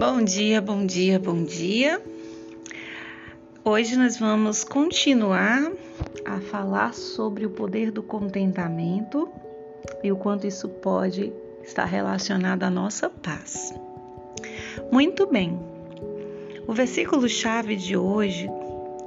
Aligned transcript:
Bom 0.00 0.22
dia, 0.22 0.62
bom 0.62 0.86
dia, 0.86 1.18
bom 1.18 1.44
dia. 1.44 2.00
Hoje 3.62 3.96
nós 3.96 4.16
vamos 4.16 4.64
continuar 4.64 5.70
a 6.24 6.40
falar 6.40 6.94
sobre 6.94 7.44
o 7.44 7.50
poder 7.50 7.90
do 7.90 8.02
contentamento 8.02 9.28
e 10.02 10.10
o 10.10 10.16
quanto 10.16 10.46
isso 10.46 10.70
pode 10.70 11.30
estar 11.62 11.84
relacionado 11.84 12.62
à 12.62 12.70
nossa 12.70 13.10
paz. 13.10 13.74
Muito 14.90 15.26
bem. 15.26 15.60
O 16.66 16.72
versículo 16.72 17.28
chave 17.28 17.76
de 17.76 17.94
hoje, 17.94 18.48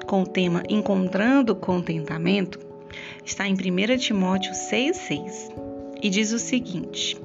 com 0.06 0.22
o 0.22 0.28
tema 0.28 0.62
Encontrando 0.70 1.56
Contentamento, 1.56 2.60
está 3.26 3.48
em 3.48 3.56
1 3.56 3.98
Timóteo 3.98 4.52
6,6 4.52 5.56
e 6.04 6.08
diz 6.12 6.32
o 6.32 6.38
seguinte: 6.38 7.20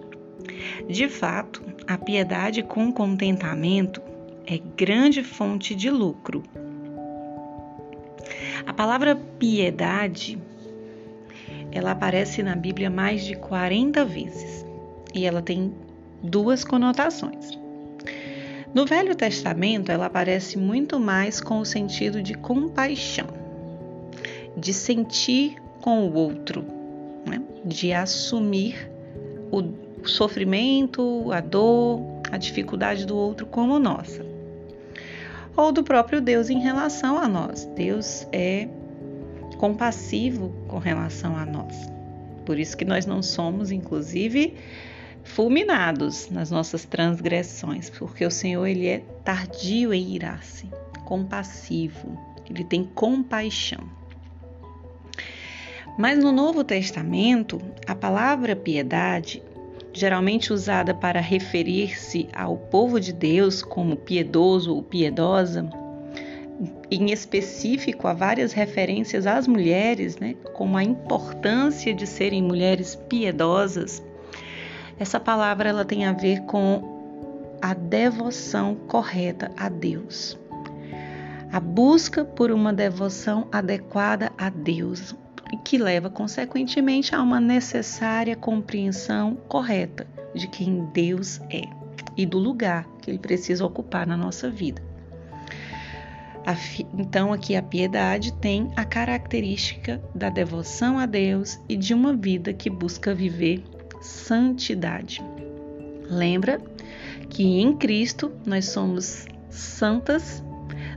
De 0.88 1.06
fato, 1.06 1.62
a 1.88 1.96
piedade 1.96 2.62
com 2.62 2.92
contentamento 2.92 4.02
é 4.46 4.58
grande 4.58 5.22
fonte 5.22 5.74
de 5.74 5.88
lucro. 5.88 6.42
A 8.66 8.74
palavra 8.74 9.16
piedade 9.16 10.38
ela 11.72 11.92
aparece 11.92 12.42
na 12.42 12.54
Bíblia 12.54 12.90
mais 12.90 13.24
de 13.24 13.34
40 13.34 14.04
vezes 14.04 14.66
e 15.14 15.24
ela 15.24 15.40
tem 15.40 15.72
duas 16.22 16.62
conotações. 16.62 17.58
No 18.74 18.84
Velho 18.84 19.14
Testamento, 19.14 19.90
ela 19.90 20.06
aparece 20.06 20.58
muito 20.58 21.00
mais 21.00 21.40
com 21.40 21.58
o 21.58 21.64
sentido 21.64 22.22
de 22.22 22.34
compaixão, 22.34 23.28
de 24.54 24.74
sentir 24.74 25.56
com 25.80 26.06
o 26.06 26.12
outro, 26.12 26.66
né? 27.26 27.40
de 27.64 27.94
assumir 27.94 28.90
o 29.50 29.62
sofrimento, 30.04 31.32
a 31.32 31.40
dor, 31.40 32.00
a 32.30 32.36
dificuldade 32.36 33.06
do 33.06 33.16
outro 33.16 33.46
como 33.46 33.78
nossa. 33.78 34.24
Ou 35.56 35.72
do 35.72 35.82
próprio 35.82 36.20
Deus 36.20 36.50
em 36.50 36.60
relação 36.60 37.18
a 37.18 37.26
nós. 37.26 37.64
Deus 37.74 38.26
é 38.32 38.68
compassivo 39.56 40.54
com 40.68 40.78
relação 40.78 41.36
a 41.36 41.44
nós. 41.44 41.74
Por 42.46 42.58
isso 42.58 42.76
que 42.76 42.84
nós 42.84 43.04
não 43.04 43.22
somos, 43.22 43.70
inclusive, 43.70 44.54
fulminados 45.24 46.30
nas 46.30 46.50
nossas 46.50 46.84
transgressões, 46.84 47.90
porque 47.90 48.24
o 48.24 48.30
Senhor 48.30 48.66
ele 48.66 48.86
é 48.86 48.98
tardio 49.24 49.92
em 49.92 50.14
irar-se, 50.14 50.68
compassivo, 51.04 52.18
ele 52.48 52.64
tem 52.64 52.84
compaixão. 52.84 53.98
Mas 55.98 56.18
no 56.22 56.30
Novo 56.30 56.62
Testamento, 56.62 57.60
a 57.86 57.94
palavra 57.94 58.54
piedade, 58.54 59.42
geralmente 59.98 60.52
usada 60.52 60.94
para 60.94 61.20
referir-se 61.20 62.28
ao 62.32 62.56
povo 62.56 63.00
de 63.00 63.12
Deus 63.12 63.62
como 63.62 63.96
piedoso 63.96 64.72
ou 64.72 64.82
piedosa, 64.82 65.68
em 66.90 67.10
específico 67.10 68.06
há 68.06 68.12
várias 68.12 68.52
referências 68.52 69.26
às 69.26 69.46
mulheres, 69.46 70.16
né, 70.16 70.34
como 70.54 70.76
a 70.76 70.84
importância 70.84 71.92
de 71.92 72.06
serem 72.06 72.42
mulheres 72.42 72.94
piedosas. 72.94 74.02
Essa 74.98 75.18
palavra 75.18 75.68
ela 75.68 75.84
tem 75.84 76.06
a 76.06 76.12
ver 76.12 76.42
com 76.42 77.56
a 77.60 77.74
devoção 77.74 78.74
correta 78.74 79.50
a 79.56 79.68
Deus. 79.68 80.38
A 81.52 81.58
busca 81.58 82.24
por 82.24 82.50
uma 82.52 82.72
devoção 82.72 83.48
adequada 83.50 84.30
a 84.38 84.48
Deus, 84.48 85.14
que 85.56 85.78
leva, 85.78 86.10
consequentemente, 86.10 87.14
a 87.14 87.22
uma 87.22 87.40
necessária 87.40 88.36
compreensão 88.36 89.36
correta 89.48 90.06
de 90.34 90.46
quem 90.48 90.84
Deus 90.92 91.40
é 91.50 91.62
e 92.16 92.26
do 92.26 92.38
lugar 92.38 92.86
que 93.00 93.10
Ele 93.10 93.18
precisa 93.18 93.64
ocupar 93.64 94.06
na 94.06 94.16
nossa 94.16 94.50
vida. 94.50 94.82
Então, 96.96 97.32
aqui 97.32 97.56
a 97.56 97.62
piedade 97.62 98.32
tem 98.34 98.70
a 98.74 98.84
característica 98.84 100.00
da 100.14 100.30
devoção 100.30 100.98
a 100.98 101.04
Deus 101.04 101.58
e 101.68 101.76
de 101.76 101.92
uma 101.92 102.14
vida 102.14 102.52
que 102.54 102.70
busca 102.70 103.14
viver 103.14 103.62
santidade. 104.00 105.22
Lembra 106.08 106.60
que 107.28 107.42
em 107.42 107.76
Cristo 107.76 108.32
nós 108.46 108.66
somos 108.66 109.26
santas, 109.50 110.42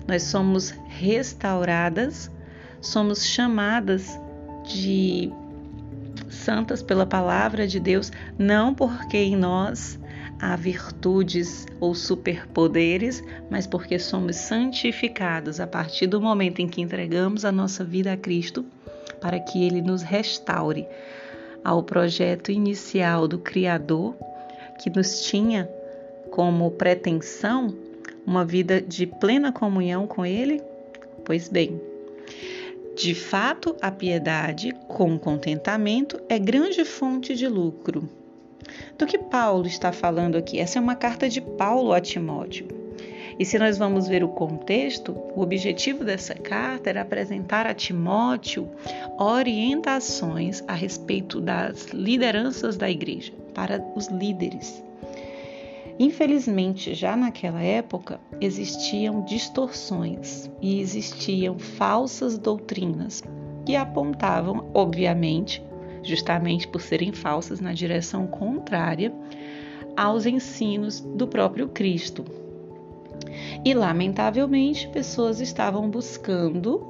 nós 0.08 0.24
somos 0.24 0.72
restauradas, 0.88 2.32
somos 2.80 3.26
chamadas 3.26 4.18
de 4.74 5.32
santas 6.30 6.82
pela 6.82 7.06
palavra 7.06 7.68
de 7.68 7.80
Deus, 7.80 8.12
não 8.38 8.74
porque 8.74 9.18
em 9.18 9.36
nós 9.36 10.00
há 10.40 10.56
virtudes 10.56 11.68
ou 11.80 11.94
superpoderes, 11.94 13.24
mas 13.50 13.68
porque 13.68 14.00
somos 14.00 14.36
santificados 14.38 15.60
a 15.60 15.68
partir 15.68 16.08
do 16.08 16.20
momento 16.20 16.60
em 16.60 16.68
que 16.68 16.82
entregamos 16.82 17.46
a 17.46 17.52
nossa 17.52 17.84
vida 17.84 18.12
a 18.12 18.18
Cristo, 18.18 18.66
para 19.20 19.40
que 19.40 19.64
Ele 19.64 19.82
nos 19.82 20.02
restaure 20.02 20.88
ao 21.64 21.84
projeto 21.84 22.52
inicial 22.52 23.28
do 23.28 23.38
Criador, 23.38 24.16
que 24.82 24.90
nos 24.90 25.22
tinha 25.22 25.70
como 26.32 26.72
pretensão 26.72 27.76
uma 28.26 28.44
vida 28.44 28.82
de 28.82 29.06
plena 29.06 29.52
comunhão 29.52 30.08
com 30.08 30.26
Ele? 30.26 30.62
Pois 31.24 31.48
bem, 31.48 31.80
de 32.96 33.16
fato, 33.16 33.76
a 33.82 33.90
piedade 33.90 34.74
com 34.88 35.18
contentamento 35.18 36.20
é 36.28 36.38
grande 36.38 36.84
fonte 36.84 37.36
de 37.36 37.48
lucro. 37.48 38.08
Do 38.98 39.06
que 39.06 39.18
Paulo 39.18 39.66
está 39.66 39.92
falando 39.92 40.38
aqui? 40.38 40.60
Essa 40.60 40.78
é 40.78 40.82
uma 40.82 40.96
carta 40.96 41.28
de 41.30 41.42
Paulo 41.42 41.94
a 41.94 42.02
Timóteo. 42.02 42.68
E 43.40 43.46
se 43.46 43.58
nós 43.58 43.78
vamos 43.78 44.08
ver 44.08 44.24
o 44.24 44.30
contexto, 44.30 45.14
o 45.36 45.42
objetivo 45.42 46.04
dessa 46.04 46.36
carta 46.36 46.90
era 46.90 47.02
apresentar 47.02 47.66
a 47.66 47.74
Timóteo 47.74 48.70
orientações 49.18 50.64
a 50.68 50.74
respeito 50.74 51.40
das 51.42 51.88
lideranças 51.88 52.78
da 52.78 52.90
igreja, 52.90 53.34
para 53.54 53.84
os 53.96 54.10
líderes. 54.10 54.84
Infelizmente, 56.02 56.96
já 56.96 57.16
naquela 57.16 57.62
época 57.62 58.20
existiam 58.42 59.24
distorções 59.24 60.50
e 60.60 60.82
existiam 60.82 61.60
falsas 61.60 62.40
doutrinas 62.40 63.24
que 63.64 63.76
apontavam, 63.76 64.72
obviamente, 64.74 65.64
justamente 66.02 66.68
por 66.68 66.82
serem 66.82 67.14
falsas 67.14 67.60
na 67.60 67.72
direção 67.72 68.26
contrária 68.26 69.14
aos 69.96 70.26
ensinos 70.26 71.02
do 71.02 71.28
próprio 71.28 71.68
Cristo. 71.68 72.26
E 73.64 73.72
lamentavelmente, 73.72 74.88
pessoas 74.88 75.40
estavam 75.40 75.88
buscando 75.88 76.84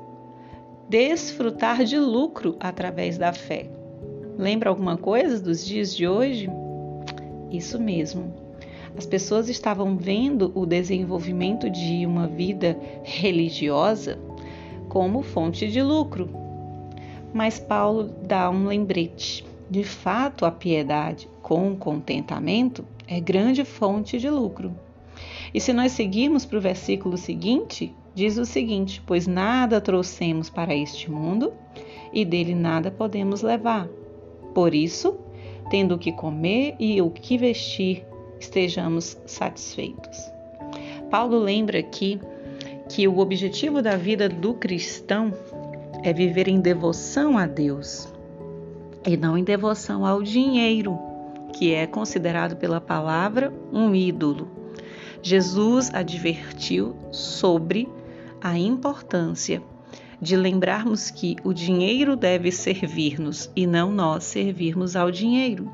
desfrutar 0.88 1.84
de 1.84 2.00
lucro 2.00 2.56
através 2.62 3.18
da 3.18 3.34
fé. 3.34 3.70
Lembra 4.38 4.70
alguma 4.70 4.96
coisa 4.96 5.38
dos 5.38 5.66
dias 5.66 5.94
de 5.94 6.08
hoje? 6.08 6.50
Isso 7.52 7.78
mesmo. 7.78 8.41
As 8.98 9.06
pessoas 9.06 9.50
estavam 9.50 9.98
vendo 9.98 10.52
o 10.54 10.66
desenvolvimento 10.66 11.70
de 11.70 12.06
uma 12.06 12.28
vida 12.28 12.78
religiosa 13.04 14.20
como 14.90 15.22
fonte 15.22 15.68
de 15.70 15.82
lucro. 15.82 16.30
Mas 17.34 17.60
Paulo 17.60 18.14
dá 18.24 18.50
um 18.50 18.68
lembrete. 18.68 19.46
De 19.70 19.84
fato, 19.84 20.46
a 20.46 20.52
piedade 20.52 21.30
com 21.42 21.76
contentamento 21.76 22.84
é 23.08 23.20
grande 23.20 23.64
fonte 23.64 24.20
de 24.20 24.30
lucro. 24.30 24.74
E 25.54 25.62
se 25.62 25.72
nós 25.72 25.94
seguirmos 25.94 26.46
para 26.46 26.58
o 26.58 26.62
versículo 26.62 27.18
seguinte, 27.18 27.94
diz 28.14 28.38
o 28.38 28.46
seguinte: 28.46 29.02
Pois 29.06 29.28
nada 29.28 29.80
trouxemos 29.80 30.50
para 30.50 30.76
este 30.76 31.10
mundo 31.10 31.54
e 32.12 32.26
dele 32.26 32.54
nada 32.54 32.92
podemos 32.92 33.42
levar. 33.42 33.88
Por 34.54 34.76
isso, 34.76 35.18
tendo 35.70 35.96
o 35.96 35.98
que 35.98 36.12
comer 36.12 36.76
e 36.78 37.02
o 37.02 37.10
que 37.10 37.38
vestir, 37.38 38.06
estejamos 38.42 39.18
satisfeitos. 39.26 40.20
Paulo 41.10 41.38
lembra 41.38 41.80
aqui 41.80 42.20
que 42.90 43.08
o 43.08 43.20
objetivo 43.20 43.82
da 43.82 43.96
vida 43.96 44.28
do 44.28 44.54
cristão 44.54 45.34
é 46.04 46.12
viver 46.12 46.48
em 46.48 46.60
devoção 46.60 47.38
a 47.38 47.46
Deus 47.46 48.12
e 49.06 49.16
não 49.16 49.38
em 49.38 49.44
devoção 49.44 50.06
ao 50.06 50.22
dinheiro, 50.22 50.98
que 51.54 51.74
é 51.74 51.86
considerado 51.86 52.56
pela 52.56 52.82
palavra 52.82 53.54
um 53.72 53.94
ídolo. 53.94 54.50
Jesus 55.22 55.94
advertiu 55.94 56.96
sobre 57.12 57.88
a 58.42 58.58
importância 58.58 59.62
de 60.20 60.36
lembrarmos 60.36 61.12
que 61.12 61.36
o 61.44 61.54
dinheiro 61.54 62.16
deve 62.16 62.52
servir-nos 62.52 63.50
e 63.56 63.66
não 63.66 63.92
nós 63.92 64.24
servirmos 64.24 64.96
ao 64.96 65.12
dinheiro. 65.12 65.72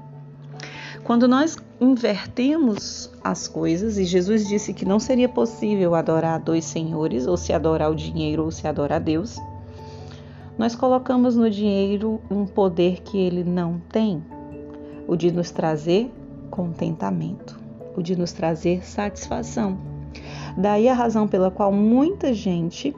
Quando 1.04 1.28
nós 1.28 1.58
invertemos 1.80 3.12
as 3.24 3.48
coisas, 3.48 3.98
e 3.98 4.06
Jesus 4.06 4.48
disse 4.48 4.74
que 4.74 4.86
não 4.86 5.00
seria 5.00 5.30
possível 5.30 5.94
adorar 5.94 6.40
dois 6.40 6.66
senhores, 6.66 7.28
ou 7.28 7.38
se 7.38 7.54
adorar 7.54 7.92
o 7.92 7.96
dinheiro 7.96 8.44
ou 8.44 8.52
se 8.52 8.68
adorar 8.68 9.00
Deus, 9.00 9.38
nós 10.58 10.74
colocamos 10.74 11.36
no 11.36 11.50
dinheiro 11.50 12.20
um 12.32 12.46
poder 12.46 13.02
que 13.02 13.18
ele 13.18 13.44
não 13.44 13.80
tem, 13.90 14.24
o 15.08 15.16
de 15.16 15.32
nos 15.32 15.52
trazer 15.52 16.12
contentamento, 16.50 17.60
o 17.96 18.02
de 18.02 18.16
nos 18.16 18.32
trazer 18.32 18.84
satisfação. 18.84 19.78
Daí 20.58 20.90
a 20.90 20.94
razão 20.96 21.28
pela 21.28 21.52
qual 21.52 21.72
muita 21.72 22.34
gente 22.34 22.96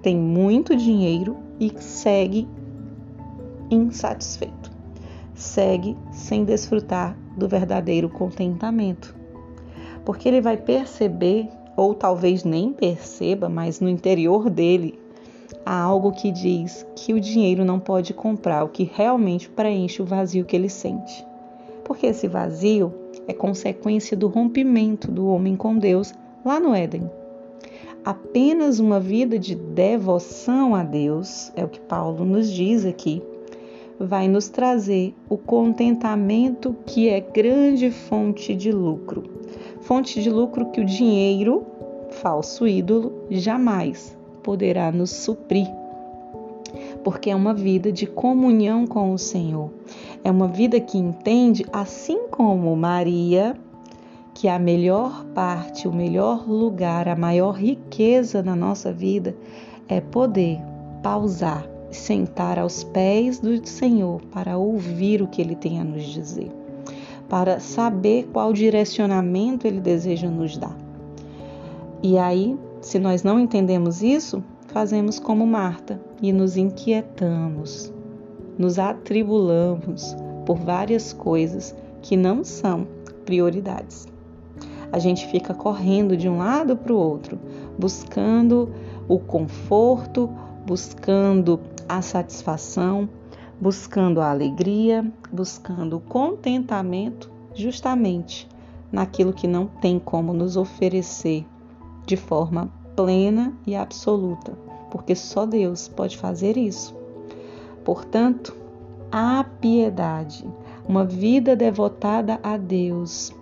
tem 0.00 0.16
muito 0.16 0.74
dinheiro 0.74 1.36
e 1.60 1.70
segue 1.78 2.48
insatisfeito, 3.70 4.70
segue 5.34 5.96
sem 6.10 6.44
desfrutar 6.44 7.14
do 7.36 7.48
verdadeiro 7.48 8.08
contentamento. 8.08 9.14
Porque 10.04 10.28
ele 10.28 10.40
vai 10.40 10.56
perceber, 10.56 11.48
ou 11.76 11.94
talvez 11.94 12.44
nem 12.44 12.72
perceba, 12.72 13.48
mas 13.48 13.80
no 13.80 13.88
interior 13.88 14.50
dele 14.50 14.98
há 15.64 15.80
algo 15.80 16.12
que 16.12 16.30
diz 16.30 16.86
que 16.96 17.12
o 17.12 17.20
dinheiro 17.20 17.64
não 17.64 17.78
pode 17.78 18.12
comprar 18.12 18.64
o 18.64 18.68
que 18.68 18.90
realmente 18.92 19.48
preenche 19.48 20.02
o 20.02 20.06
vazio 20.06 20.44
que 20.44 20.56
ele 20.56 20.68
sente. 20.68 21.24
Porque 21.84 22.06
esse 22.06 22.28
vazio 22.28 22.92
é 23.26 23.32
consequência 23.32 24.16
do 24.16 24.28
rompimento 24.28 25.10
do 25.10 25.26
homem 25.28 25.56
com 25.56 25.76
Deus 25.76 26.14
lá 26.44 26.58
no 26.58 26.74
Éden. 26.74 27.10
Apenas 28.04 28.80
uma 28.80 28.98
vida 28.98 29.38
de 29.38 29.54
devoção 29.54 30.74
a 30.74 30.82
Deus, 30.82 31.52
é 31.54 31.64
o 31.64 31.68
que 31.68 31.78
Paulo 31.78 32.24
nos 32.24 32.50
diz 32.50 32.84
aqui, 32.84 33.22
vai 34.02 34.26
nos 34.26 34.48
trazer 34.48 35.14
o 35.28 35.36
contentamento 35.36 36.74
que 36.86 37.08
é 37.08 37.20
grande 37.20 37.90
fonte 37.90 38.54
de 38.54 38.72
lucro. 38.72 39.22
Fonte 39.80 40.20
de 40.22 40.30
lucro 40.30 40.66
que 40.66 40.80
o 40.80 40.84
dinheiro, 40.84 41.64
falso 42.10 42.66
ídolo, 42.66 43.12
jamais 43.30 44.16
poderá 44.42 44.90
nos 44.90 45.10
suprir. 45.10 45.68
Porque 47.04 47.30
é 47.30 47.36
uma 47.36 47.54
vida 47.54 47.92
de 47.92 48.06
comunhão 48.06 48.86
com 48.86 49.12
o 49.12 49.18
Senhor. 49.18 49.70
É 50.24 50.30
uma 50.30 50.48
vida 50.48 50.80
que 50.80 50.98
entende, 50.98 51.66
assim 51.72 52.28
como 52.28 52.74
Maria, 52.76 53.56
que 54.34 54.48
a 54.48 54.58
melhor 54.58 55.24
parte, 55.34 55.86
o 55.86 55.92
melhor 55.92 56.48
lugar, 56.48 57.08
a 57.08 57.16
maior 57.16 57.52
riqueza 57.52 58.42
na 58.42 58.56
nossa 58.56 58.92
vida 58.92 59.36
é 59.88 60.00
poder 60.00 60.58
pausar, 61.02 61.68
sentar 61.92 62.58
aos 62.58 62.82
pés 62.82 63.38
do 63.38 63.64
Senhor 63.66 64.20
para 64.32 64.56
ouvir 64.56 65.22
o 65.22 65.28
que 65.28 65.40
ele 65.40 65.54
tem 65.54 65.80
a 65.80 65.84
nos 65.84 66.04
dizer, 66.04 66.50
para 67.28 67.60
saber 67.60 68.28
qual 68.32 68.52
direcionamento 68.52 69.66
ele 69.66 69.80
deseja 69.80 70.28
nos 70.28 70.56
dar. 70.56 70.76
E 72.02 72.18
aí, 72.18 72.58
se 72.80 72.98
nós 72.98 73.22
não 73.22 73.38
entendemos 73.38 74.02
isso, 74.02 74.42
fazemos 74.66 75.18
como 75.18 75.46
Marta 75.46 76.00
e 76.20 76.32
nos 76.32 76.56
inquietamos, 76.56 77.92
nos 78.58 78.78
atribulamos 78.78 80.16
por 80.44 80.56
várias 80.56 81.12
coisas 81.12 81.76
que 82.00 82.16
não 82.16 82.42
são 82.42 82.86
prioridades 83.24 84.10
a 84.92 84.98
gente 84.98 85.26
fica 85.28 85.54
correndo 85.54 86.14
de 86.16 86.28
um 86.28 86.36
lado 86.36 86.76
para 86.76 86.92
o 86.92 86.96
outro, 86.96 87.38
buscando 87.78 88.68
o 89.08 89.18
conforto, 89.18 90.28
buscando 90.66 91.58
a 91.96 92.00
satisfação, 92.00 93.06
buscando 93.60 94.22
a 94.22 94.30
alegria, 94.30 95.04
buscando 95.30 95.98
o 95.98 96.00
contentamento, 96.00 97.30
justamente 97.54 98.48
naquilo 98.90 99.32
que 99.32 99.46
não 99.46 99.66
tem 99.66 99.98
como 99.98 100.32
nos 100.32 100.56
oferecer 100.56 101.46
de 102.06 102.16
forma 102.16 102.72
plena 102.96 103.52
e 103.66 103.76
absoluta, 103.76 104.52
porque 104.90 105.14
só 105.14 105.44
Deus 105.44 105.86
pode 105.86 106.16
fazer 106.16 106.56
isso. 106.56 106.96
Portanto, 107.84 108.56
a 109.10 109.44
piedade, 109.44 110.48
uma 110.88 111.04
vida 111.04 111.54
devotada 111.54 112.40
a 112.42 112.56
Deus, 112.56 113.34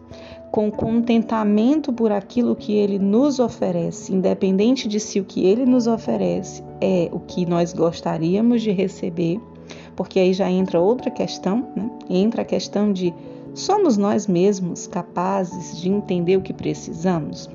com 0.50 0.70
contentamento 0.70 1.92
por 1.92 2.10
aquilo 2.10 2.56
que 2.56 2.72
ele 2.72 2.98
nos 2.98 3.38
oferece, 3.38 4.12
independente 4.12 4.88
de 4.88 4.98
se 4.98 5.20
o 5.20 5.24
que 5.24 5.46
ele 5.46 5.64
nos 5.64 5.86
oferece 5.86 6.62
é 6.80 7.08
o 7.12 7.20
que 7.20 7.46
nós 7.46 7.72
gostaríamos 7.72 8.60
de 8.60 8.72
receber, 8.72 9.40
porque 9.94 10.18
aí 10.18 10.32
já 10.32 10.50
entra 10.50 10.80
outra 10.80 11.10
questão, 11.10 11.68
né? 11.76 11.90
entra 12.08 12.42
a 12.42 12.44
questão 12.44 12.92
de 12.92 13.14
somos 13.54 13.96
nós 13.96 14.26
mesmos 14.26 14.86
capazes 14.86 15.80
de 15.80 15.88
entender 15.88 16.36
o 16.36 16.42
que 16.42 16.52
precisamos? 16.52 17.48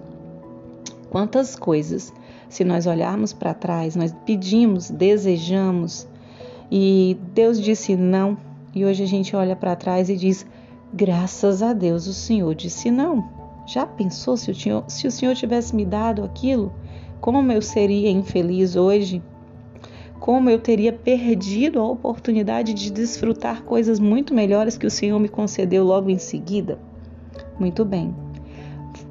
Quantas 1.10 1.56
coisas, 1.56 2.14
se 2.48 2.64
nós 2.64 2.86
olharmos 2.86 3.34
para 3.34 3.54
trás, 3.54 3.96
nós 3.96 4.14
pedimos, 4.26 4.90
desejamos 4.90 6.08
e 6.72 7.18
Deus 7.34 7.62
disse 7.62 7.96
não, 7.96 8.38
e 8.74 8.86
hoje 8.86 9.04
a 9.04 9.08
gente 9.08 9.36
olha 9.36 9.56
para 9.56 9.76
trás 9.76 10.10
e 10.10 10.16
diz 10.16 10.46
Graças 10.98 11.62
a 11.62 11.74
Deus 11.74 12.08
o 12.08 12.14
Senhor 12.14 12.56
disse 12.56 12.90
não. 12.90 13.28
Já 13.66 13.86
pensou 13.86 14.38
se 14.38 14.50
o, 14.50 14.56
senhor, 14.56 14.86
se 14.88 15.06
o 15.06 15.12
Senhor 15.12 15.36
tivesse 15.36 15.76
me 15.76 15.86
dado 15.86 16.24
aquilo? 16.24 16.72
Como 17.20 17.52
eu 17.52 17.62
seria 17.62 18.10
infeliz 18.10 18.78
hoje? 18.78 19.22
Como 20.22 20.50
eu 20.50 20.58
teria 20.58 20.94
perdido 20.94 21.82
a 21.82 21.86
oportunidade 21.86 22.74
de 22.74 22.90
desfrutar 22.90 23.64
coisas 23.64 24.00
muito 24.00 24.34
melhores 24.34 24.78
que 24.78 24.88
o 24.88 24.90
Senhor 24.90 25.20
me 25.20 25.28
concedeu 25.28 25.84
logo 25.84 26.10
em 26.10 26.18
seguida? 26.18 26.80
Muito 27.60 27.84
bem. 27.84 28.16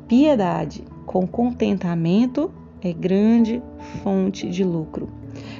Piedade 0.08 0.84
com 1.04 1.26
contentamento 1.26 2.50
é 2.80 2.94
grande 2.94 3.62
fonte 4.02 4.48
de 4.48 4.64
lucro. 4.64 5.10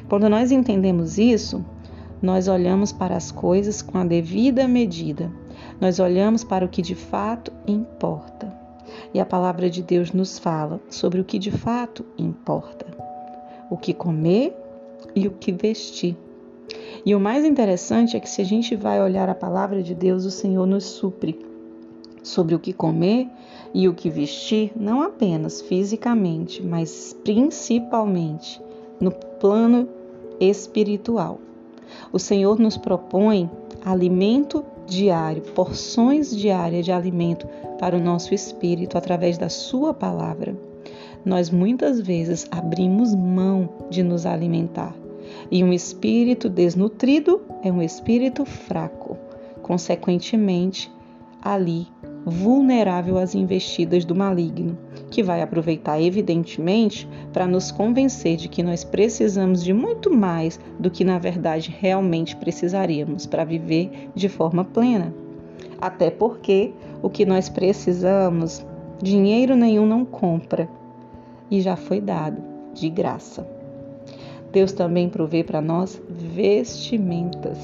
Quando 0.08 0.30
nós 0.30 0.50
entendemos 0.50 1.18
isso, 1.18 1.62
nós 2.22 2.48
olhamos 2.48 2.92
para 2.92 3.14
as 3.14 3.30
coisas 3.30 3.82
com 3.82 3.98
a 3.98 4.04
devida 4.06 4.66
medida 4.66 5.30
nós 5.80 5.98
olhamos 5.98 6.44
para 6.44 6.64
o 6.64 6.68
que 6.68 6.82
de 6.82 6.94
fato 6.94 7.52
importa. 7.66 8.52
E 9.12 9.20
a 9.20 9.26
palavra 9.26 9.68
de 9.68 9.82
Deus 9.82 10.12
nos 10.12 10.38
fala 10.38 10.80
sobre 10.88 11.20
o 11.20 11.24
que 11.24 11.38
de 11.38 11.50
fato 11.50 12.04
importa: 12.18 12.86
o 13.70 13.76
que 13.76 13.92
comer 13.92 14.56
e 15.14 15.26
o 15.26 15.30
que 15.30 15.52
vestir. 15.52 16.16
E 17.04 17.14
o 17.14 17.20
mais 17.20 17.44
interessante 17.44 18.16
é 18.16 18.20
que 18.20 18.28
se 18.28 18.40
a 18.40 18.44
gente 18.44 18.74
vai 18.74 19.02
olhar 19.02 19.28
a 19.28 19.34
palavra 19.34 19.82
de 19.82 19.94
Deus, 19.94 20.24
o 20.24 20.30
Senhor 20.30 20.66
nos 20.66 20.84
supre 20.84 21.38
sobre 22.22 22.54
o 22.54 22.58
que 22.58 22.72
comer 22.72 23.28
e 23.74 23.86
o 23.88 23.94
que 23.94 24.08
vestir, 24.08 24.72
não 24.74 25.02
apenas 25.02 25.60
fisicamente, 25.60 26.62
mas 26.62 27.14
principalmente 27.24 28.60
no 28.98 29.10
plano 29.10 29.88
espiritual. 30.40 31.38
O 32.12 32.18
Senhor 32.18 32.58
nos 32.58 32.76
propõe 32.76 33.50
alimento 33.84 34.64
diário, 34.86 35.42
porções 35.42 36.34
diárias 36.34 36.84
de 36.84 36.92
alimento 36.92 37.46
para 37.78 37.96
o 37.96 38.00
nosso 38.00 38.34
espírito 38.34 38.96
através 38.96 39.38
da 39.38 39.48
Sua 39.48 39.92
palavra. 39.92 40.56
Nós 41.24 41.50
muitas 41.50 42.00
vezes 42.00 42.46
abrimos 42.50 43.14
mão 43.14 43.68
de 43.90 44.02
nos 44.02 44.26
alimentar. 44.26 44.94
E 45.50 45.64
um 45.64 45.72
espírito 45.72 46.48
desnutrido 46.48 47.40
é 47.62 47.72
um 47.72 47.80
espírito 47.80 48.44
fraco, 48.44 49.16
consequentemente, 49.62 50.92
ali 51.42 51.86
vulnerável 52.24 53.18
às 53.18 53.34
investidas 53.34 54.04
do 54.04 54.14
maligno, 54.14 54.78
que 55.10 55.22
vai 55.22 55.42
aproveitar, 55.42 56.00
evidentemente, 56.00 57.08
para 57.32 57.46
nos 57.46 57.70
convencer 57.70 58.36
de 58.36 58.48
que 58.48 58.62
nós 58.62 58.82
precisamos 58.82 59.62
de 59.62 59.72
muito 59.72 60.12
mais 60.12 60.58
do 60.78 60.90
que 60.90 61.04
na 61.04 61.18
verdade 61.18 61.74
realmente 61.78 62.34
precisaríamos 62.36 63.26
para 63.26 63.44
viver 63.44 64.10
de 64.14 64.28
forma 64.28 64.64
plena. 64.64 65.14
Até 65.80 66.10
porque 66.10 66.72
o 67.02 67.10
que 67.10 67.26
nós 67.26 67.48
precisamos, 67.48 68.64
dinheiro 69.02 69.54
nenhum 69.54 69.86
não 69.86 70.04
compra 70.04 70.68
e 71.50 71.60
já 71.60 71.76
foi 71.76 72.00
dado 72.00 72.42
de 72.72 72.88
graça. 72.88 73.46
Deus 74.50 74.72
também 74.72 75.08
provê 75.08 75.44
para 75.44 75.60
nós 75.60 76.00
vestimentas. 76.08 77.58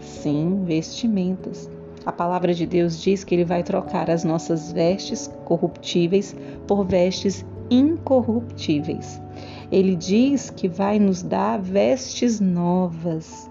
Sim, 0.00 0.62
vestimentas 0.64 1.68
a 2.04 2.12
palavra 2.12 2.54
de 2.54 2.66
Deus 2.66 3.00
diz 3.00 3.24
que 3.24 3.34
ele 3.34 3.44
vai 3.44 3.62
trocar 3.62 4.10
as 4.10 4.24
nossas 4.24 4.72
vestes 4.72 5.30
corruptíveis 5.44 6.34
por 6.66 6.84
vestes 6.84 7.44
incorruptíveis. 7.70 9.20
Ele 9.70 9.94
diz 9.94 10.50
que 10.50 10.68
vai 10.68 10.98
nos 10.98 11.22
dar 11.22 11.58
vestes 11.58 12.40
novas, 12.40 13.50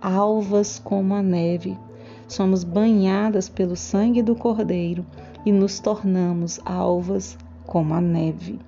alvas 0.00 0.78
como 0.78 1.14
a 1.14 1.22
neve. 1.22 1.76
Somos 2.28 2.62
banhadas 2.62 3.48
pelo 3.48 3.74
sangue 3.74 4.22
do 4.22 4.36
Cordeiro 4.36 5.04
e 5.44 5.50
nos 5.50 5.80
tornamos 5.80 6.60
alvas 6.64 7.36
como 7.66 7.94
a 7.94 8.00
neve. 8.00 8.58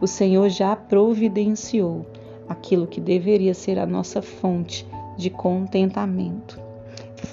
O 0.00 0.06
Senhor 0.06 0.48
já 0.48 0.74
providenciou 0.74 2.04
aquilo 2.48 2.86
que 2.86 3.00
deveria 3.00 3.54
ser 3.54 3.78
a 3.78 3.86
nossa 3.86 4.20
fonte 4.20 4.86
de 5.16 5.30
contentamento 5.30 6.59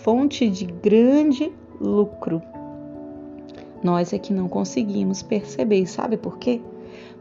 fonte 0.03 0.49
de 0.49 0.65
grande 0.65 1.51
lucro. 1.79 2.41
Nós 3.83 4.13
é 4.13 4.17
que 4.17 4.33
não 4.33 4.47
conseguimos 4.47 5.21
perceber, 5.21 5.85
sabe 5.85 6.17
por 6.17 6.37
quê? 6.37 6.61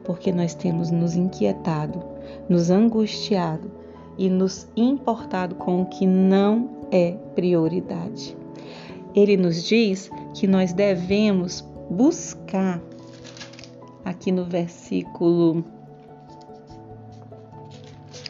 Porque 0.04 0.32
nós 0.32 0.54
temos 0.54 0.90
nos 0.90 1.14
inquietado, 1.14 2.02
nos 2.48 2.70
angustiado 2.70 3.70
e 4.16 4.30
nos 4.30 4.68
importado 4.76 5.54
com 5.56 5.82
o 5.82 5.86
que 5.86 6.06
não 6.06 6.70
é 6.90 7.12
prioridade. 7.34 8.36
Ele 9.14 9.36
nos 9.36 9.64
diz 9.64 10.10
que 10.34 10.46
nós 10.46 10.72
devemos 10.72 11.62
buscar 11.90 12.80
aqui 14.04 14.30
no 14.30 14.44
versículo 14.44 15.64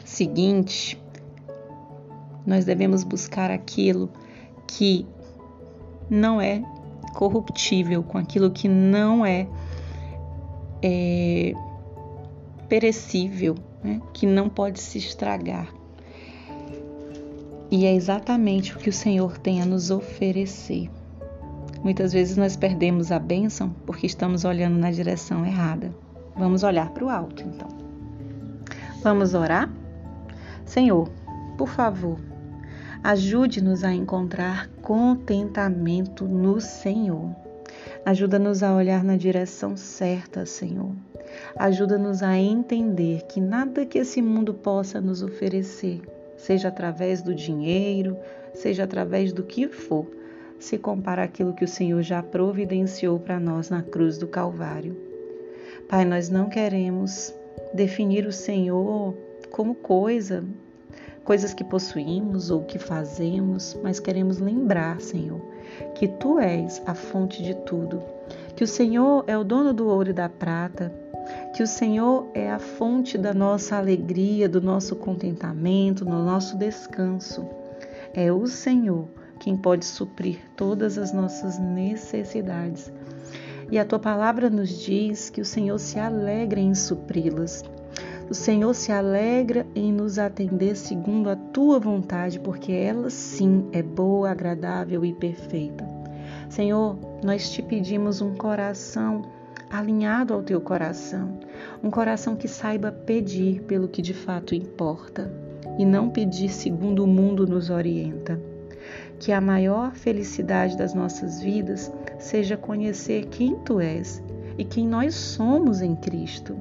seguinte, 0.03 0.99
nós 2.45 2.65
devemos 2.65 3.03
buscar 3.03 3.51
aquilo 3.51 4.09
que 4.67 5.05
não 6.09 6.39
é 6.39 6.61
corruptível, 7.13 8.03
com 8.03 8.17
aquilo 8.17 8.51
que 8.51 8.67
não 8.67 9.25
é, 9.25 9.47
é 10.83 11.53
perecível, 12.69 13.55
né? 13.83 14.01
que 14.13 14.25
não 14.25 14.49
pode 14.49 14.79
se 14.79 14.97
estragar. 14.97 15.73
E 17.69 17.85
é 17.85 17.93
exatamente 17.93 18.75
o 18.75 18.79
que 18.79 18.89
o 18.89 18.93
Senhor 18.93 19.37
tem 19.37 19.61
a 19.61 19.65
nos 19.65 19.89
oferecer. 19.89 20.89
Muitas 21.83 22.13
vezes 22.13 22.37
nós 22.37 22.55
perdemos 22.55 23.11
a 23.11 23.19
bênção 23.19 23.75
porque 23.85 24.05
estamos 24.05 24.45
olhando 24.45 24.77
na 24.77 24.91
direção 24.91 25.45
errada. 25.45 25.93
Vamos 26.35 26.63
olhar 26.63 26.89
para 26.91 27.03
o 27.03 27.09
alto, 27.09 27.43
então. 27.43 27.67
Vamos 29.03 29.33
orar? 29.33 29.71
Senhor, 30.65 31.09
por 31.57 31.67
favor, 31.67 32.19
ajude-nos 33.03 33.83
a 33.83 33.93
encontrar 33.93 34.67
contentamento 34.81 36.25
no 36.25 36.59
Senhor. 36.59 37.35
Ajuda-nos 38.05 38.63
a 38.63 38.73
olhar 38.75 39.03
na 39.03 39.17
direção 39.17 39.75
certa, 39.75 40.45
Senhor. 40.45 40.91
Ajuda-nos 41.55 42.23
a 42.23 42.37
entender 42.37 43.23
que 43.23 43.41
nada 43.41 43.85
que 43.85 43.97
esse 43.97 44.21
mundo 44.21 44.53
possa 44.53 45.01
nos 45.01 45.21
oferecer 45.21 46.01
seja 46.37 46.67
através 46.67 47.21
do 47.21 47.33
dinheiro, 47.33 48.15
seja 48.53 48.83
através 48.83 49.33
do 49.33 49.43
que 49.43 49.67
for, 49.67 50.07
se 50.59 50.77
compara 50.77 51.23
aquilo 51.23 51.53
que 51.53 51.65
o 51.65 51.67
Senhor 51.67 52.01
já 52.01 52.21
providenciou 52.23 53.19
para 53.19 53.39
nós 53.39 53.69
na 53.69 53.81
cruz 53.81 54.17
do 54.17 54.27
Calvário. 54.27 54.95
Pai, 55.89 56.05
nós 56.05 56.29
não 56.29 56.49
queremos 56.49 57.33
definir 57.73 58.25
o 58.25 58.31
Senhor 58.31 59.15
como 59.51 59.75
coisa, 59.75 60.43
coisas 61.27 61.53
que 61.53 61.63
possuímos 61.65 62.49
ou 62.49 62.63
que 62.63 62.79
fazemos, 62.79 63.77
mas 63.83 63.99
queremos 63.99 64.39
lembrar, 64.39 65.01
Senhor, 65.01 65.41
que 65.93 66.07
Tu 66.07 66.39
és 66.39 66.81
a 66.85 66.95
fonte 66.95 67.43
de 67.43 67.53
tudo, 67.53 68.01
que 68.55 68.63
o 68.63 68.67
Senhor 68.67 69.25
é 69.27 69.37
o 69.37 69.43
dono 69.43 69.73
do 69.73 69.89
ouro 69.89 70.11
e 70.11 70.13
da 70.13 70.29
prata, 70.29 70.89
que 71.53 71.61
o 71.61 71.67
Senhor 71.67 72.29
é 72.33 72.49
a 72.49 72.59
fonte 72.59 73.17
da 73.17 73.33
nossa 73.33 73.75
alegria, 73.75 74.47
do 74.47 74.61
nosso 74.61 74.95
contentamento, 74.95 76.05
do 76.05 76.11
nosso 76.11 76.57
descanso. 76.57 77.45
É 78.13 78.31
o 78.31 78.47
Senhor 78.47 79.09
quem 79.37 79.57
pode 79.57 79.83
suprir 79.83 80.39
todas 80.55 80.97
as 80.97 81.11
nossas 81.11 81.59
necessidades. 81.59 82.89
E 83.69 83.77
a 83.77 83.83
tua 83.83 83.99
palavra 83.99 84.49
nos 84.49 84.69
diz 84.69 85.29
que 85.29 85.41
o 85.41 85.45
Senhor 85.45 85.77
se 85.77 85.99
alegra 85.99 86.61
em 86.61 86.73
supri-las. 86.73 87.65
O 88.29 88.33
Senhor 88.33 88.73
se 88.73 88.91
alegra 88.91 89.65
em 89.73 89.93
nos 89.93 90.19
atender 90.19 90.75
segundo 90.75 91.29
a 91.29 91.35
tua 91.37 91.79
vontade, 91.79 92.41
porque 92.41 92.73
ela 92.73 93.09
sim 93.09 93.69
é 93.71 93.81
boa, 93.81 94.31
agradável 94.31 95.05
e 95.05 95.13
perfeita. 95.13 95.87
Senhor, 96.49 96.97
nós 97.23 97.49
te 97.49 97.61
pedimos 97.61 98.21
um 98.21 98.35
coração 98.35 99.21
alinhado 99.69 100.33
ao 100.33 100.43
teu 100.43 100.59
coração, 100.59 101.39
um 101.81 101.89
coração 101.89 102.35
que 102.35 102.49
saiba 102.49 102.91
pedir 102.91 103.61
pelo 103.61 103.87
que 103.87 104.01
de 104.01 104.13
fato 104.13 104.53
importa 104.53 105.31
e 105.77 105.85
não 105.85 106.09
pedir 106.09 106.49
segundo 106.49 107.05
o 107.05 107.07
mundo 107.07 107.47
nos 107.47 107.69
orienta. 107.69 108.37
Que 109.19 109.31
a 109.31 109.39
maior 109.39 109.93
felicidade 109.93 110.77
das 110.77 110.93
nossas 110.93 111.41
vidas 111.41 111.89
seja 112.19 112.57
conhecer 112.57 113.27
quem 113.27 113.55
tu 113.59 113.79
és 113.79 114.21
e 114.57 114.65
quem 114.65 114.85
nós 114.85 115.15
somos 115.15 115.81
em 115.81 115.95
Cristo. 115.95 116.57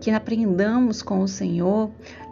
Que 0.00 0.10
aprendamos 0.10 1.02
com 1.02 1.20
o 1.20 1.28
Senhor, 1.28 1.90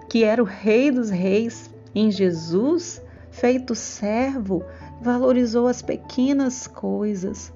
que 0.08 0.24
era 0.24 0.42
o 0.42 0.46
Rei 0.46 0.90
dos 0.90 1.10
Reis, 1.10 1.70
em 1.94 2.10
Jesus, 2.10 3.02
feito 3.30 3.74
servo, 3.74 4.64
valorizou 5.00 5.66
as 5.66 5.82
pequenas 5.82 6.66
coisas, 6.66 7.52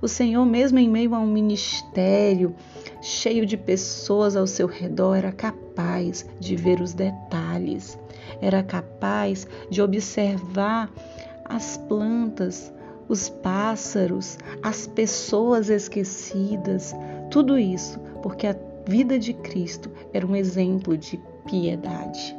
o 0.00 0.06
Senhor, 0.06 0.44
mesmo 0.44 0.78
em 0.78 0.88
meio 0.88 1.14
a 1.14 1.18
um 1.18 1.26
ministério 1.26 2.54
cheio 3.02 3.44
de 3.44 3.56
pessoas 3.56 4.36
ao 4.36 4.46
seu 4.46 4.66
redor, 4.66 5.16
era 5.16 5.32
capaz 5.32 6.24
de 6.38 6.54
ver 6.54 6.80
os 6.80 6.94
detalhes, 6.94 7.98
era 8.40 8.62
capaz 8.62 9.46
de 9.68 9.82
observar 9.82 10.90
as 11.44 11.76
plantas, 11.76 12.72
os 13.08 13.28
pássaros, 13.28 14.38
as 14.62 14.86
pessoas 14.86 15.68
esquecidas, 15.68 16.94
tudo 17.30 17.58
isso 17.58 17.98
porque 18.22 18.46
a 18.46 18.54
vida 18.88 19.18
de 19.18 19.34
Cristo 19.34 19.90
era 20.14 20.26
um 20.26 20.34
exemplo 20.34 20.96
de 20.96 21.20
piedade, 21.44 22.34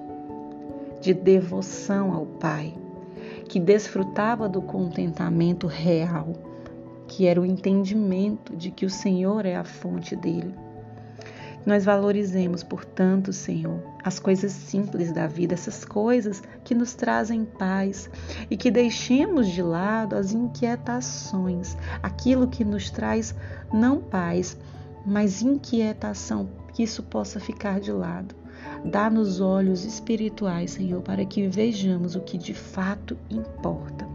de 0.99 1.13
devoção 1.13 2.11
ao 2.11 2.25
Pai, 2.25 2.73
que 3.47 3.59
desfrutava 3.59 4.49
do 4.49 4.59
contentamento 4.59 5.67
real 5.67 6.33
que 7.07 7.27
era 7.27 7.39
o 7.39 7.45
entendimento 7.45 8.55
de 8.55 8.71
que 8.71 8.85
o 8.85 8.89
Senhor 8.89 9.45
é 9.45 9.55
a 9.55 9.63
fonte 9.63 10.15
dele. 10.15 10.53
Nós 11.65 11.83
valorizemos, 11.85 12.63
portanto, 12.63 13.33
Senhor, 13.33 13.83
as 14.03 14.19
coisas 14.19 14.51
simples 14.51 15.11
da 15.11 15.27
vida, 15.27 15.53
essas 15.53 15.83
coisas 15.85 16.41
que 16.63 16.73
nos 16.73 16.93
trazem 16.95 17.45
paz 17.45 18.09
e 18.49 18.55
que 18.55 18.71
deixemos 18.71 19.47
de 19.49 19.61
lado 19.61 20.15
as 20.15 20.31
inquietações, 20.31 21.75
aquilo 22.01 22.47
que 22.47 22.63
nos 22.63 22.89
traz 22.89 23.35
não 23.73 23.99
paz, 23.99 24.57
mas 25.05 25.41
inquietação, 25.41 26.49
que 26.73 26.83
isso 26.83 27.03
possa 27.03 27.39
ficar 27.39 27.79
de 27.79 27.91
lado. 27.91 28.35
Dá-nos 28.85 29.41
olhos 29.41 29.83
espirituais, 29.85 30.71
Senhor, 30.71 31.01
para 31.01 31.25
que 31.25 31.47
vejamos 31.47 32.15
o 32.15 32.21
que 32.21 32.37
de 32.37 32.53
fato 32.53 33.17
importa. 33.29 34.07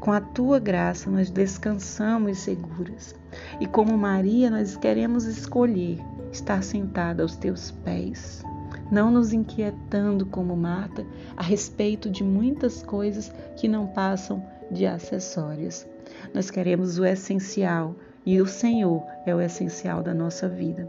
Com 0.00 0.12
a 0.12 0.20
tua 0.20 0.58
graça 0.58 1.10
nós 1.10 1.30
descansamos 1.30 2.38
seguras. 2.38 3.14
E 3.60 3.66
como 3.66 3.96
Maria, 3.98 4.50
nós 4.50 4.76
queremos 4.76 5.24
escolher 5.24 5.98
estar 6.32 6.62
sentada 6.62 7.22
aos 7.22 7.36
teus 7.36 7.70
pés, 7.70 8.42
não 8.90 9.10
nos 9.10 9.32
inquietando 9.32 10.24
como 10.24 10.56
Marta 10.56 11.04
a 11.36 11.42
respeito 11.42 12.08
de 12.08 12.24
muitas 12.24 12.82
coisas 12.82 13.32
que 13.56 13.68
não 13.68 13.86
passam 13.88 14.42
de 14.70 14.86
acessórios. 14.86 15.86
Nós 16.32 16.50
queremos 16.50 16.98
o 16.98 17.04
essencial 17.04 17.94
e 18.24 18.40
o 18.40 18.46
Senhor 18.46 19.02
é 19.24 19.34
o 19.34 19.40
essencial 19.40 20.02
da 20.02 20.12
nossa 20.12 20.48
vida. 20.48 20.88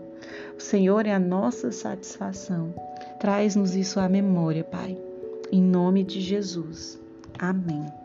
O 0.57 0.61
Senhor 0.61 1.05
é 1.05 1.13
a 1.13 1.19
nossa 1.19 1.71
satisfação. 1.71 2.73
Traz-nos 3.19 3.75
isso 3.75 3.99
à 3.99 4.09
memória, 4.09 4.63
Pai. 4.63 4.97
Em 5.51 5.61
nome 5.61 6.03
de 6.03 6.19
Jesus. 6.19 6.99
Amém. 7.39 8.00